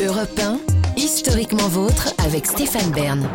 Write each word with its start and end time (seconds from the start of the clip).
Europe 0.00 0.38
1, 0.40 0.60
historiquement 0.96 1.66
vôtre 1.66 2.14
avec 2.18 2.46
Stéphane 2.46 2.92
Bern. 2.92 3.28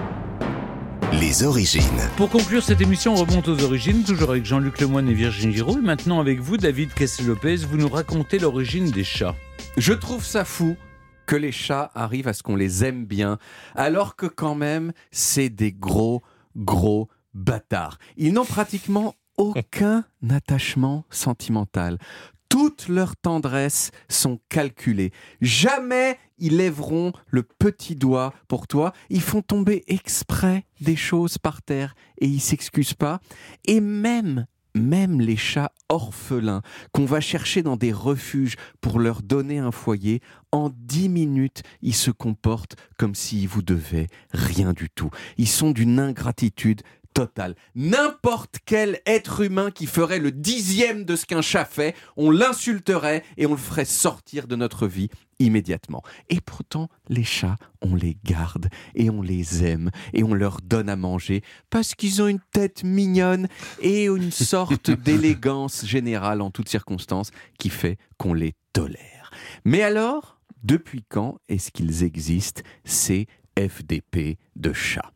Les 1.19 1.43
origines. 1.43 1.83
Pour 2.15 2.29
conclure 2.29 2.63
cette 2.63 2.79
émission, 2.79 3.15
on 3.15 3.25
remonte 3.25 3.49
aux 3.49 3.61
origines, 3.63 4.05
toujours 4.05 4.29
avec 4.29 4.45
Jean-Luc 4.45 4.79
Lemoyne 4.79 5.09
et 5.09 5.13
Virginie 5.13 5.53
Giraud. 5.53 5.77
Et 5.77 5.81
maintenant 5.81 6.21
avec 6.21 6.39
vous, 6.39 6.55
David 6.55 6.93
Kessel-Lopez, 6.93 7.57
vous 7.57 7.75
nous 7.75 7.89
racontez 7.89 8.39
l'origine 8.39 8.89
des 8.91 9.03
chats. 9.03 9.35
Je 9.75 9.91
trouve 9.91 10.23
ça 10.23 10.45
fou 10.45 10.77
que 11.25 11.35
les 11.35 11.51
chats 11.51 11.91
arrivent 11.95 12.29
à 12.29 12.33
ce 12.33 12.43
qu'on 12.43 12.55
les 12.55 12.85
aime 12.85 13.03
bien, 13.03 13.39
alors 13.75 14.15
que 14.15 14.25
quand 14.25 14.55
même, 14.55 14.93
c'est 15.11 15.49
des 15.49 15.73
gros, 15.73 16.23
gros 16.55 17.09
bâtards. 17.33 17.97
Ils 18.15 18.31
n'ont 18.31 18.45
pratiquement 18.45 19.15
aucun 19.35 20.05
attachement 20.29 21.03
sentimental. 21.09 21.97
Toutes 22.53 22.87
leurs 22.87 23.15
tendresses 23.15 23.89
sont 24.09 24.39
calculées. 24.47 25.11
Jamais 25.41 26.19
ils 26.37 26.57
lèveront 26.57 27.11
le 27.25 27.41
petit 27.41 27.95
doigt 27.95 28.31
pour 28.47 28.67
toi. 28.67 28.93
Ils 29.09 29.23
font 29.23 29.41
tomber 29.41 29.83
exprès 29.87 30.63
des 30.79 30.95
choses 30.95 31.39
par 31.39 31.63
terre 31.63 31.95
et 32.19 32.27
ils 32.27 32.39
s'excusent 32.39 32.93
pas. 32.93 33.21
Et 33.65 33.81
même 33.81 34.45
même 34.75 35.19
les 35.19 35.35
chats 35.35 35.71
orphelins 35.89 36.61
qu'on 36.91 37.05
va 37.05 37.21
chercher 37.21 37.63
dans 37.63 37.77
des 37.77 37.91
refuges 37.91 38.55
pour 38.81 38.99
leur 38.99 39.21
donner 39.21 39.59
un 39.59 39.71
foyer, 39.71 40.21
en 40.51 40.71
dix 40.75 41.09
minutes, 41.09 41.63
ils 41.81 41.95
se 41.95 42.11
comportent 42.11 42.75
comme 42.97 43.15
s'ils 43.15 43.47
vous 43.47 43.61
devaient 43.61 44.07
rien 44.31 44.73
du 44.73 44.89
tout. 44.89 45.09
Ils 45.37 45.47
sont 45.47 45.71
d'une 45.71 45.99
ingratitude 45.99 46.81
totale. 47.13 47.55
N'importe 47.75 48.57
quel 48.65 48.99
être 49.05 49.41
humain 49.41 49.71
qui 49.71 49.85
ferait 49.85 50.19
le 50.19 50.31
dixième 50.31 51.05
de 51.05 51.15
ce 51.15 51.25
qu'un 51.25 51.41
chat 51.41 51.65
fait, 51.65 51.95
on 52.17 52.31
l'insulterait 52.31 53.23
et 53.37 53.45
on 53.45 53.51
le 53.51 53.57
ferait 53.57 53.85
sortir 53.85 54.47
de 54.47 54.55
notre 54.55 54.87
vie 54.87 55.09
immédiatement. 55.39 56.03
Et 56.29 56.41
pourtant, 56.41 56.89
les 57.09 57.23
chats, 57.23 57.55
on 57.81 57.95
les 57.95 58.17
garde 58.23 58.69
et 58.95 59.09
on 59.09 59.21
les 59.21 59.65
aime 59.65 59.91
et 60.13 60.23
on 60.23 60.33
leur 60.33 60.61
donne 60.61 60.89
à 60.89 60.95
manger 60.95 61.41
parce 61.69 61.95
qu'ils 61.95 62.21
ont 62.21 62.27
une 62.27 62.39
tête 62.51 62.83
mignonne 62.83 63.47
et 63.81 64.05
une 64.05 64.31
sorte 64.31 64.91
d'élégance 64.91 65.85
générale 65.85 66.41
en 66.41 66.51
toutes 66.51 66.69
circonstances 66.69 67.31
qui 67.59 67.69
fait 67.69 67.97
qu'on 68.17 68.33
les 68.33 68.55
tolère. 68.73 69.31
Mais 69.65 69.81
alors, 69.81 70.39
depuis 70.63 71.03
quand 71.07 71.39
est-ce 71.49 71.71
qu'ils 71.71 72.03
existent? 72.03 72.61
Ces 72.85 73.27
FDP 73.57 74.37
de 74.55 74.73
chats 74.73 75.11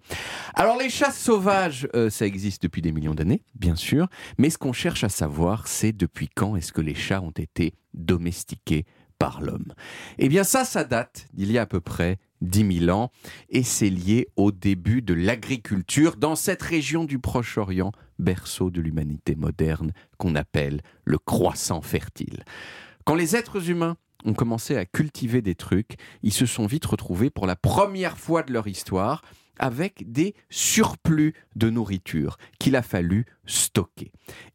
Alors 0.54 0.78
les 0.78 0.90
chats 0.90 1.12
sauvages, 1.12 1.88
euh, 1.96 2.10
ça 2.10 2.26
existe 2.26 2.64
depuis 2.64 2.82
des 2.82 2.92
millions 2.92 3.16
d'années, 3.16 3.44
bien 3.56 3.76
sûr, 3.76 4.08
mais 4.38 4.50
ce 4.50 4.58
qu'on 4.58 4.74
cherche 4.74 5.04
à 5.04 5.10
savoir, 5.10 5.68
c'est 5.68 5.92
depuis 5.92 6.30
quand 6.34 6.56
est-ce 6.56 6.72
que 6.72 6.82
les 6.82 6.96
chats 6.96 7.22
ont 7.22 7.32
été 7.32 7.74
domestiqués 7.94 8.86
par 9.20 9.42
l'homme. 9.42 9.74
Eh 10.18 10.30
bien 10.30 10.44
ça, 10.44 10.64
ça 10.66 10.84
date 10.84 11.28
d'il 11.34 11.52
y 11.52 11.58
a 11.58 11.64
à 11.64 11.66
peu 11.66 11.82
près 11.82 12.18
10 12.42 12.80
000 12.86 12.98
ans 12.98 13.12
et 13.50 13.64
c'est 13.64 13.90
lié 13.90 14.28
au 14.36 14.52
début 14.52 15.02
de 15.02 15.14
l'agriculture 15.14 16.18
dans 16.18 16.36
cette 16.36 16.62
région 16.62 17.04
du 17.04 17.20
Proche-Orient, 17.20 17.92
berceau 18.20 18.70
de 18.70 18.82
l'humanité 18.82 19.36
moderne 19.36 19.92
qu'on 20.18 20.36
appelle 20.36 20.82
le 21.04 21.18
croissant 21.18 21.82
fertile. 21.82 22.44
Quand 23.06 23.16
les 23.16 23.36
êtres 23.36 23.70
humains 23.70 23.98
ont 24.26 24.34
commencé 24.34 24.76
à 24.78 24.86
cultiver 24.86 25.42
des 25.42 25.56
trucs, 25.56 25.96
ils 26.24 26.34
se 26.34 26.46
sont 26.46 26.66
vite 26.66 26.86
retrouvés 26.86 27.30
pour 27.30 27.48
la 27.48 27.56
première 27.56 28.18
fois 28.18 28.44
de 28.44 28.54
leur 28.54 28.68
histoire 28.68 29.22
avec 29.60 30.12
des 30.12 30.36
surplus 30.50 31.34
de 31.56 31.70
nourriture 31.70 32.38
qu'il 32.60 32.76
a 32.76 32.82
fallu 32.82 33.26
stocker. 33.46 34.12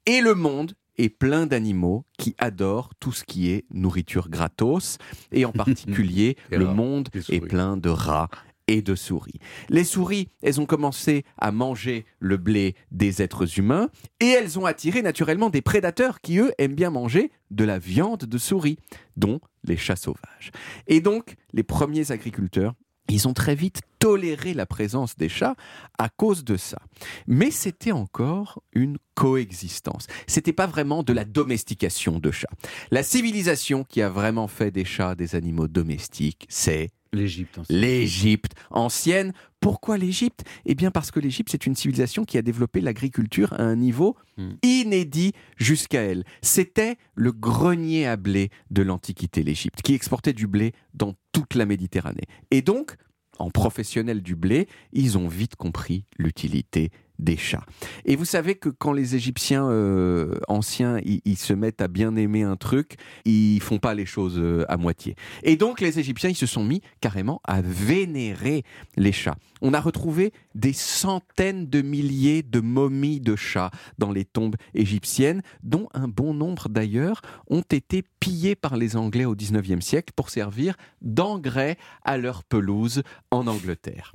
Et 0.07 0.21
le 0.21 0.35
monde 0.35 0.75
est 0.99 1.09
plein 1.09 1.47
d'animaux 1.47 2.05
qui 2.19 2.35
adorent 2.39 2.91
tout 3.01 3.13
ce 3.13 3.25
qui 3.25 3.51
est 3.51 3.65
nourriture 3.73 4.29
gratos, 4.29 4.99
et 5.33 5.45
en 5.45 5.53
particulier 5.53 6.37
le 6.51 6.67
monde 6.67 7.09
est 7.29 7.41
plein 7.41 7.77
de 7.77 7.89
rats 7.89 8.29
et 8.69 8.83
de 8.83 8.95
souris. 8.95 9.39
Les 9.69 9.85
souris, 9.85 10.29
elles 10.43 10.61
ont 10.61 10.67
commencé 10.67 11.25
à 11.39 11.53
manger 11.53 12.07
le 12.19 12.37
blé 12.37 12.75
des 12.91 13.23
êtres 13.23 13.59
humains 13.59 13.89
et 14.21 14.29
elles 14.29 14.59
ont 14.59 14.67
attiré 14.67 15.03
naturellement 15.03 15.51
des 15.51 15.63
prédateurs 15.63 16.21
qui, 16.21 16.39
eux, 16.39 16.53
aiment 16.59 16.75
bien 16.75 16.91
manger 16.91 17.33
de 17.51 17.65
la 17.65 17.79
viande 17.79 18.25
de 18.25 18.39
souris, 18.39 18.79
dont 19.17 19.41
les 19.65 19.77
chats 19.77 19.97
sauvages. 19.97 20.51
Et 20.87 21.01
donc, 21.01 21.35
les 21.53 21.63
premiers 21.63 22.13
agriculteurs, 22.13 22.75
ils 23.09 23.29
ont 23.29 23.35
très 23.35 23.55
vite 23.55 23.81
toléré 23.99 24.55
la 24.55 24.67
présence 24.67 25.17
des 25.17 25.29
chats 25.29 25.55
à 25.99 26.09
cause 26.09 26.45
de 26.45 26.57
ça. 26.57 26.79
Mais 27.27 27.51
c'était 27.51 27.93
encore 27.93 28.63
une 28.73 28.97
coexistence. 29.15 30.07
C'était 30.27 30.53
pas 30.53 30.67
vraiment 30.67 31.03
de 31.03 31.13
la 31.13 31.25
domestication 31.25 32.19
de 32.19 32.31
chats. 32.31 32.49
La 32.91 33.03
civilisation 33.03 33.85
qui 33.85 34.03
a 34.03 34.09
vraiment 34.09 34.49
fait 34.49 34.71
des 34.71 34.85
chats 34.85 35.15
des 35.15 35.35
animaux 35.35 35.69
domestiques, 35.69 36.47
c'est 36.49 36.91
L'Égypte. 37.13 37.59
en 37.59 37.63
L'Égypte 37.69 38.53
ancienne. 38.71 39.33
Pourquoi 39.61 39.99
l'Égypte? 39.99 40.45
Eh 40.65 40.75
bien 40.75 40.91
parce 40.91 41.11
que 41.11 41.21
l'Égypte, 41.21 41.51
c'est 41.53 41.67
une 41.67 41.77
civilisation 41.77 42.25
qui 42.25 42.39
a 42.39 42.43
développé 42.43 42.81
l'agriculture 42.81 43.53
à 43.53 43.63
un 43.63 43.77
niveau 43.77 44.17
Hmm. 44.39 44.53
inédit 44.63 45.33
jusqu'à 45.59 46.01
elle. 46.01 46.25
C'était 46.41 46.97
le 47.15 47.33
grenier 47.33 48.07
à 48.07 48.17
blé 48.17 48.49
de 48.71 48.83
l'Antiquité, 48.83 49.43
l'Égypte, 49.43 49.83
qui 49.83 49.93
exportait 49.93 50.33
du 50.33 50.47
blé 50.47 50.73
dans 50.95 51.13
toute 51.33 51.55
la 51.55 51.67
Méditerranée. 51.67 52.25
Et 52.51 52.63
donc, 52.63 52.97
en 53.39 53.51
professionnels 53.51 54.23
du 54.23 54.35
blé, 54.35 54.69
ils 54.95 55.19
ont 55.19 55.29
vite 55.29 55.55
compris 55.57 56.07
l'utilité 56.17 56.89
des 57.23 57.37
chats. 57.37 57.65
Et 58.05 58.17
vous 58.17 58.25
savez 58.25 58.55
que 58.55 58.69
quand 58.69 58.93
les 58.93 59.15
Égyptiens 59.15 59.69
euh, 59.69 60.35
anciens, 60.49 60.99
ils, 61.05 61.37
se 61.37 61.53
mettent 61.53 61.81
à 61.81 61.89
bien 61.89 62.15
aimer 62.17 62.43
un 62.43 62.57
truc, 62.57 62.97
ils 63.25 63.61
font 63.61 63.79
pas 63.79 63.95
les 63.95 64.07
choses 64.07 64.39
euh, 64.39 64.65
à 64.69 64.77
moitié. 64.77 65.15
Et 65.43 65.57
donc 65.57 65.81
les 65.81 65.99
Égyptiens, 65.99 66.31
ils 66.31 66.37
se 66.37 66.47
sont 66.47 66.65
mis 66.65 66.83
carrément 67.01 67.41
à 67.45 67.63
vénérer 67.63 68.65
les 68.97 69.13
chats. 69.13 69.37
On 69.61 69.75
a 69.75 69.81
retrouvé 69.81 70.33
des 70.55 70.73
centaines 70.73 71.69
de 71.69 71.83
milliers 71.83 72.43
de 72.43 72.61
momies 72.61 73.21
de 73.21 73.37
chats 73.37 73.71
dans 73.99 74.11
les 74.11 74.25
tombes 74.25 74.57
égyptiennes, 74.75 75.43
dont 75.63 75.89
un 75.95 76.09
bon 76.09 76.35
nombre 76.35 76.69
d'ailleurs 76.69 77.23
ont 77.49 77.63
été 77.63 78.03
pillés 78.21 78.57
par 78.57 78.77
les 78.77 78.97
Anglais 78.97 79.25
au 79.25 79.37
19e 79.37 79.81
siècle 79.81 80.13
pour 80.17 80.31
servir 80.31 80.77
d'engrais 81.01 81.77
à 82.05 82.19
leur 82.19 82.45
pelouse 82.45 83.03
en 83.31 83.47
Angleterre. 83.47 84.13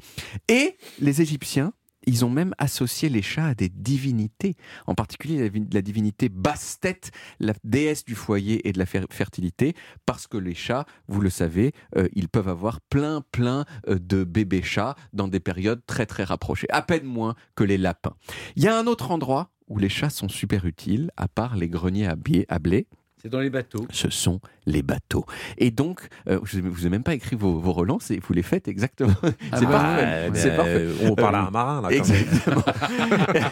Et 0.47 0.77
les 0.99 1.21
Égyptiens, 1.21 1.73
ils 2.07 2.25
ont 2.25 2.29
même 2.29 2.55
associé 2.57 3.09
les 3.09 3.21
chats 3.21 3.47
à 3.47 3.53
des 3.53 3.69
divinités, 3.69 4.55
en 4.87 4.95
particulier 4.95 5.39
la, 5.41 5.49
vi- 5.49 5.67
la 5.71 5.81
divinité 5.81 6.29
Bastet, 6.29 7.01
la 7.39 7.53
déesse 7.63 8.03
du 8.05 8.15
foyer 8.15 8.67
et 8.67 8.71
de 8.71 8.79
la 8.79 8.85
fer- 8.85 9.05
fertilité, 9.11 9.75
parce 10.05 10.25
que 10.25 10.37
les 10.37 10.55
chats, 10.55 10.85
vous 11.07 11.21
le 11.21 11.29
savez, 11.29 11.73
euh, 11.95 12.07
ils 12.13 12.29
peuvent 12.29 12.49
avoir 12.49 12.81
plein, 12.81 13.21
plein 13.31 13.65
euh, 13.87 13.99
de 13.99 14.23
bébés 14.23 14.63
chats 14.63 14.95
dans 15.13 15.27
des 15.27 15.39
périodes 15.39 15.81
très, 15.85 16.05
très 16.05 16.23
rapprochées, 16.23 16.67
à 16.71 16.81
peine 16.81 17.03
moins 17.05 17.35
que 17.55 17.63
les 17.63 17.77
lapins. 17.77 18.15
Il 18.55 18.63
y 18.63 18.67
a 18.67 18.77
un 18.77 18.87
autre 18.87 19.11
endroit 19.11 19.51
où 19.67 19.77
les 19.77 19.89
chats 19.89 20.09
sont 20.09 20.29
super 20.29 20.65
utiles, 20.65 21.11
à 21.17 21.27
part 21.27 21.55
les 21.57 21.67
greniers 21.67 22.07
à 22.07 22.15
blé, 22.15 22.87
C'est 23.21 23.29
dans 23.29 23.39
les 23.39 23.49
bateaux. 23.49 23.85
ce 23.91 24.09
sont 24.11 24.39
les 24.67 24.83
bateaux. 24.83 25.25
Et 25.57 25.71
donc, 25.71 26.07
euh, 26.29 26.39
je 26.43 26.59
ne 26.59 26.69
vous 26.69 26.85
ai 26.85 26.89
même 26.89 27.01
pas 27.03 27.15
écrit 27.15 27.35
vos, 27.35 27.57
vos 27.59 27.73
relances 27.73 28.11
et 28.11 28.19
vous 28.19 28.33
les 28.33 28.43
faites 28.43 28.67
exactement. 28.67 29.13
c'est 29.55 29.65
bah, 29.65 29.71
parfait. 29.71 30.55
parfait. 30.55 30.87
On 31.03 31.15
parle 31.15 31.35
à 31.35 31.43
Euh, 31.43 31.47
un 31.47 31.51
marin, 31.51 31.81
là, 31.81 31.89
quand 31.97 32.07
même. 32.09 32.21
Exactement. 32.21 32.63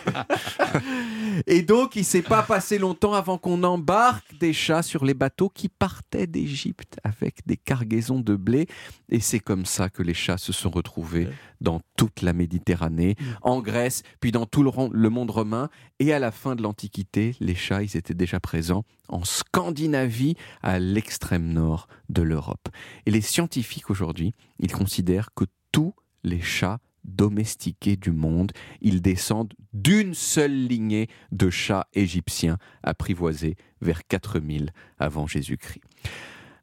Et 1.47 1.61
donc, 1.61 1.95
il 1.95 2.05
s'est 2.05 2.21
pas 2.21 2.43
passé 2.43 2.77
longtemps 2.77 3.13
avant 3.13 3.37
qu'on 3.37 3.63
embarque 3.63 4.37
des 4.39 4.53
chats 4.53 4.83
sur 4.83 5.05
les 5.05 5.13
bateaux 5.13 5.49
qui 5.49 5.69
partaient 5.69 6.27
d'Égypte 6.27 6.97
avec 7.03 7.45
des 7.45 7.57
cargaisons 7.57 8.19
de 8.19 8.35
blé. 8.35 8.67
Et 9.09 9.19
c'est 9.19 9.39
comme 9.39 9.65
ça 9.65 9.89
que 9.89 10.03
les 10.03 10.13
chats 10.13 10.37
se 10.37 10.53
sont 10.53 10.69
retrouvés 10.69 11.27
dans 11.65 11.81
toute 11.97 12.21
la 12.21 12.31
Méditerranée, 12.31 13.15
en 13.41 13.59
Grèce, 13.59 14.03
puis 14.21 14.31
dans 14.31 14.45
tout 14.45 14.63
le 14.63 15.09
monde 15.09 15.31
romain. 15.31 15.69
Et 15.99 16.13
à 16.13 16.19
la 16.19 16.31
fin 16.31 16.55
de 16.55 16.61
l'Antiquité, 16.61 17.35
les 17.41 17.55
chats, 17.55 17.81
ils 17.81 17.97
étaient 17.97 18.13
déjà 18.13 18.39
présents 18.39 18.85
en 19.09 19.23
Scandinavie, 19.25 20.35
à 20.61 20.79
l'extrême 20.79 21.51
nord 21.51 21.87
de 22.09 22.21
l'Europe. 22.21 22.69
Et 23.05 23.11
les 23.11 23.21
scientifiques 23.21 23.89
aujourd'hui, 23.89 24.33
ils 24.59 24.71
considèrent 24.71 25.33
que 25.35 25.45
tous 25.71 25.93
les 26.23 26.41
chats 26.41 26.79
domestiqués 27.03 27.95
du 27.95 28.11
monde, 28.11 28.51
ils 28.81 29.01
descendent 29.01 29.53
d'une 29.73 30.13
seule 30.13 30.67
lignée 30.67 31.07
de 31.31 31.49
chats 31.49 31.87
égyptiens 31.93 32.57
apprivoisés 32.83 33.55
vers 33.81 34.05
4000 34.07 34.71
avant 34.99 35.27
Jésus-Christ. 35.27 35.81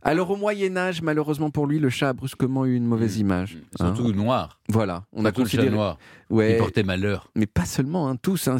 Alors 0.05 0.31
au 0.31 0.37
Moyen 0.37 0.77
Âge, 0.77 1.01
malheureusement 1.03 1.51
pour 1.51 1.67
lui, 1.67 1.79
le 1.79 1.89
chat 1.89 2.09
a 2.09 2.13
brusquement 2.13 2.67
eu 2.67 2.75
une 2.75 2.87
mauvaise 2.87 3.19
image. 3.19 3.57
hein. 3.79 3.95
Surtout 3.95 4.13
noir. 4.13 4.59
Voilà, 4.69 5.05
on 5.13 5.25
a 5.25 5.29
Surtout 5.29 5.41
le 5.43 5.47
chat 5.49 5.57
considéré, 5.59 5.71
noir. 5.77 5.99
ouais, 6.31 6.53
Il 6.53 6.57
portait 6.59 6.83
malheur. 6.83 7.31
mais 7.37 7.47
pas 7.47 7.65
seulement, 7.67 8.09
hein, 8.09 8.17
tous, 8.17 8.49
hein, 8.49 8.57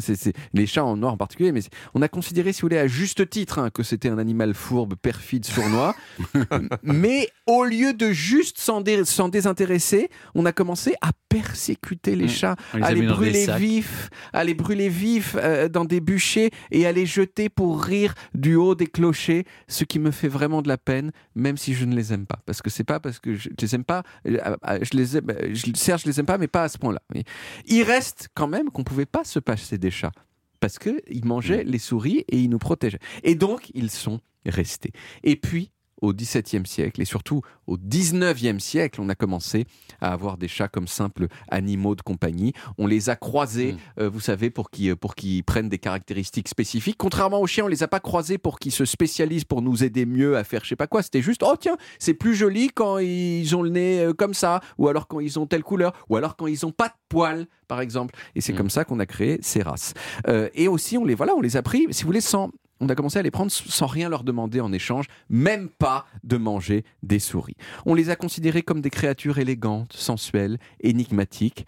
les 0.53 0.65
chats 0.67 0.85
en 0.85 0.95
noir 0.95 1.13
en 1.13 1.17
particulier, 1.17 1.51
mais 1.51 1.61
on 1.95 2.01
a 2.01 2.07
considéré, 2.07 2.53
si 2.53 2.61
vous 2.61 2.67
voulez, 2.67 2.77
à 2.77 2.87
juste 2.87 3.29
titre, 3.29 3.69
que 3.73 3.81
c'était 3.83 4.09
un 4.09 4.19
animal 4.19 4.53
fourbe, 4.53 4.93
perfide, 4.95 5.43
sournois. 5.45 5.95
mais 6.83 7.29
au 7.47 7.65
lieu 7.65 7.93
de 7.93 8.11
juste 8.11 8.59
s'en, 8.59 8.81
dé- 8.81 9.05
s'en 9.05 9.27
désintéresser, 9.27 10.09
on 10.35 10.45
a 10.45 10.51
commencé 10.51 10.93
à 11.01 11.11
persécuter 11.29 12.15
les 12.15 12.23
Ouais. 12.25 12.29
chats, 12.29 12.55
On 12.73 12.77
les 12.77 12.83
à 12.83 12.93
les 12.93 13.07
brûler 13.07 13.47
vifs, 13.57 14.09
à 14.33 14.43
les 14.43 14.53
brûler 14.53 14.89
vifs 14.89 15.35
euh, 15.39 15.67
dans 15.67 15.83
des 15.85 15.99
bûchers 15.99 16.51
et 16.71 16.85
à 16.85 16.91
les 16.91 17.05
jeter 17.05 17.49
pour 17.49 17.83
rire 17.83 18.13
du 18.35 18.55
haut 18.55 18.75
des 18.75 18.87
clochers, 18.87 19.45
ce 19.67 19.83
qui 19.83 19.99
me 19.99 20.11
fait 20.11 20.27
vraiment 20.27 20.61
de 20.61 20.67
la 20.67 20.77
peine, 20.77 21.11
même 21.35 21.57
si 21.57 21.73
je 21.73 21.85
ne 21.85 21.95
les 21.95 22.13
aime 22.13 22.25
pas. 22.25 22.39
Parce 22.45 22.61
que 22.61 22.69
c'est 22.69 22.83
pas 22.83 22.99
parce 22.99 23.19
que 23.19 23.35
je, 23.35 23.49
les 23.59 23.75
aime 23.75 23.83
pas, 23.83 24.03
euh, 24.27 24.55
je 24.81 24.97
les 24.97 25.17
aime, 25.17 25.29
euh, 25.29 25.53
je, 25.53 25.65
certes 25.75 26.01
je 26.03 26.07
les 26.07 26.19
aime 26.19 26.25
pas, 26.25 26.37
mais 26.37 26.47
pas 26.47 26.63
à 26.63 26.69
ce 26.69 26.77
point-là. 26.77 27.01
Il 27.65 27.83
reste 27.83 28.29
quand 28.33 28.47
même 28.47 28.69
qu'on 28.69 28.83
pouvait 28.83 29.05
pas 29.05 29.23
se 29.23 29.39
passer 29.39 29.77
des 29.77 29.91
chats 29.91 30.11
parce 30.59 30.79
que 30.79 31.01
ils 31.09 31.25
mangeaient 31.25 31.63
les 31.63 31.79
souris 31.79 32.23
et 32.29 32.39
ils 32.39 32.49
nous 32.49 32.59
protégeaient. 32.59 32.99
Et 33.23 33.35
donc 33.35 33.71
ils 33.73 33.89
sont 33.89 34.19
restés. 34.45 34.91
Et 35.23 35.35
puis 35.35 35.71
au 36.03 36.13
XVIIe 36.13 36.65
siècle 36.65 37.01
et 37.01 37.05
surtout 37.05 37.41
au 37.65 37.77
XIXe 37.77 38.61
siècle, 38.61 38.99
on 39.01 39.07
a 39.07 39.15
commencé 39.15 39.65
à 40.01 40.11
avoir 40.11 40.37
des 40.37 40.49
chats 40.49 40.67
comme 40.67 40.87
simples 40.87 41.27
animaux 41.49 41.95
de 41.95 42.01
compagnie. 42.01 42.51
On 42.77 42.87
les 42.87 43.09
a 43.09 43.15
croisés, 43.15 43.73
Mm. 43.73 43.77
euh, 44.01 44.09
vous 44.09 44.19
savez, 44.19 44.49
pour 44.49 44.69
qu'ils 44.69 44.95
pour 44.97 45.15
qu'ils 45.15 45.43
prennent 45.45 45.69
des 45.69 45.77
caractéristiques 45.79 46.49
spécifiques. 46.49 46.97
Contrairement 46.97 47.39
aux 47.39 47.47
chiens, 47.47 47.63
on 47.65 47.69
les 47.69 47.83
a 47.83 47.87
pas 47.87 48.01
croisés 48.01 48.37
pour 48.37 48.59
qu'ils 48.59 48.73
se 48.73 48.83
spécialisent 48.83 49.45
pour 49.45 49.61
nous 49.61 49.83
aider 49.85 50.05
mieux 50.05 50.35
à 50.37 50.43
faire 50.43 50.63
je 50.65 50.69
sais 50.69 50.75
pas 50.75 50.87
quoi. 50.87 51.01
C'était 51.03 51.21
juste, 51.21 51.41
oh 51.41 51.55
tiens, 51.57 51.77
c'est 51.99 52.13
plus 52.13 52.35
joli 52.35 52.67
quand 52.69 52.97
ils 52.99 53.55
ont 53.55 53.61
le 53.63 53.69
nez 53.69 54.01
euh, 54.01 54.13
comme 54.13 54.33
ça, 54.33 54.59
ou 54.77 54.89
alors 54.89 55.07
quand 55.07 55.21
ils 55.21 55.39
ont 55.39 55.45
telle 55.47 55.63
couleur, 55.63 55.93
ou 56.09 56.17
alors 56.17 56.35
quand 56.35 56.47
ils 56.47 56.65
ont 56.65 56.71
pas 56.73 56.89
de 56.89 56.93
poils, 57.07 57.47
par 57.69 57.79
exemple. 57.79 58.13
Et 58.35 58.41
c'est 58.41 58.51
Mm. 58.53 58.57
comme 58.57 58.69
ça 58.69 58.83
qu'on 58.83 58.99
a 58.99 59.05
créé 59.05 59.39
ces 59.41 59.61
races. 59.61 59.93
Euh, 60.27 60.49
et 60.53 60.67
aussi, 60.67 60.97
on 60.97 61.05
les 61.05 61.15
voilà, 61.15 61.33
on 61.35 61.41
les 61.41 61.55
a 61.55 61.61
pris, 61.61 61.87
si 61.91 62.03
vous 62.03 62.07
voulez, 62.09 62.21
sans 62.21 62.51
on 62.83 62.89
a 62.89 62.95
commencé 62.95 63.17
à 63.17 63.21
les 63.21 63.31
prendre 63.31 63.51
sans 63.51 63.87
rien 63.87 64.09
leur 64.09 64.23
demander 64.23 64.59
en 64.59 64.73
échange, 64.73 65.05
même 65.29 65.69
pas 65.69 66.05
de 66.23 66.35
manger 66.37 66.83
des 67.01 67.19
souris. 67.19 67.55
On 67.85 67.93
les 67.93 68.09
a 68.09 68.15
considérés 68.15 68.61
comme 68.61 68.81
des 68.81 68.89
créatures 68.89 69.39
élégantes, 69.39 69.93
sensuelles, 69.93 70.59
énigmatiques. 70.81 71.65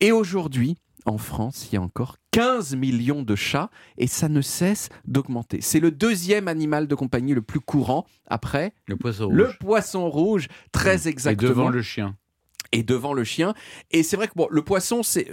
Et 0.00 0.12
aujourd'hui, 0.12 0.76
en 1.06 1.16
France, 1.16 1.68
il 1.70 1.76
y 1.76 1.78
a 1.78 1.82
encore 1.82 2.16
15 2.32 2.76
millions 2.76 3.22
de 3.22 3.34
chats 3.34 3.70
et 3.96 4.06
ça 4.06 4.28
ne 4.28 4.42
cesse 4.42 4.90
d'augmenter. 5.06 5.60
C'est 5.62 5.80
le 5.80 5.90
deuxième 5.90 6.46
animal 6.46 6.86
de 6.86 6.94
compagnie 6.94 7.32
le 7.32 7.42
plus 7.42 7.60
courant 7.60 8.06
après 8.26 8.72
Le 8.86 8.96
poisson 8.96 9.26
rouge. 9.26 9.36
le 9.36 9.50
poisson 9.58 10.10
rouge, 10.10 10.48
très 10.72 11.06
Et 11.06 11.10
exactement 11.10 11.48
devant 11.48 11.68
le 11.70 11.82
chien. 11.82 12.16
Et 12.72 12.82
devant 12.82 13.12
le 13.12 13.24
chien. 13.24 13.54
Et 13.90 14.02
c'est 14.02 14.16
vrai 14.16 14.28
que 14.28 14.32
bon, 14.36 14.46
le 14.50 14.62
poisson, 14.62 15.02
c'est, 15.02 15.26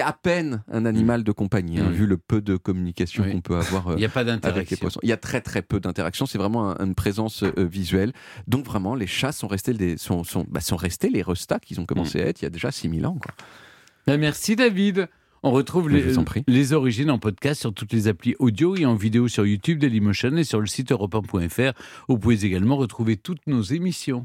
à 0.00 0.12
peine 0.12 0.62
un 0.70 0.84
animal 0.86 1.22
de 1.24 1.32
compagnie, 1.32 1.78
hein, 1.78 1.88
Mm. 1.90 1.92
vu 1.92 2.06
le 2.06 2.16
peu 2.16 2.40
de 2.40 2.56
communication 2.56 3.24
Oui. 3.24 3.32
qu'on 3.32 3.40
peut 3.40 3.56
avoir 3.56 3.88
euh, 3.88 3.94
Il 3.96 4.00
n'y 4.00 4.04
a 4.04 4.08
pas 4.08 4.20
avec 4.20 4.70
les 4.70 4.76
poissons. 4.76 5.00
Il 5.02 5.08
y 5.08 5.12
a 5.12 5.16
très 5.16 5.40
très 5.40 5.62
peu 5.62 5.80
d'interaction. 5.80 6.26
C'est 6.26 6.38
vraiment 6.38 6.70
un- 6.70 6.84
une 6.84 6.94
présence 6.94 7.42
euh, 7.44 7.52
visuelle. 7.58 8.12
Donc 8.48 8.64
vraiment, 8.66 8.94
les 8.94 9.06
chats 9.06 9.32
sont 9.32 9.48
restés, 9.48 9.72
des, 9.74 9.96
sont, 9.96 10.24
sont, 10.24 10.46
bah, 10.50 10.60
sont 10.60 10.76
restés 10.76 11.10
les 11.10 11.22
restats 11.22 11.58
qu'ils 11.60 11.80
ont 11.80 11.86
commencé 11.86 12.18
Mm. 12.18 12.22
à 12.22 12.24
être 12.26 12.42
il 12.42 12.44
y 12.44 12.46
a 12.46 12.50
déjà 12.50 12.70
6000 12.72 13.06
ans. 13.06 13.18
Quoi. 13.22 13.34
Ben, 14.06 14.18
merci 14.18 14.56
David. 14.56 15.08
On 15.44 15.50
retrouve 15.50 15.88
les, 15.90 16.72
origines 16.72 17.10
en 17.10 17.18
podcast 17.18 17.60
sur 17.62 17.74
toutes 17.74 17.92
les 17.92 18.06
applis 18.06 18.36
audio 18.38 18.76
et 18.76 18.86
en 18.86 18.94
vidéo 18.94 19.26
sur 19.26 19.44
YouTube 19.44 19.80
Dailymotion 19.80 20.36
et 20.36 20.44
sur 20.44 20.60
le 20.60 20.66
site 20.68 20.92
europe1.fr. 20.92 21.72
Vous 22.08 22.16
pouvez 22.16 22.44
également 22.44 22.76
retrouver 22.76 23.16
toutes 23.16 23.44
nos 23.48 23.60
émissions. 23.62 24.20